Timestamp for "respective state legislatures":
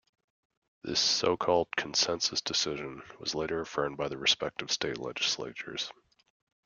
4.17-5.91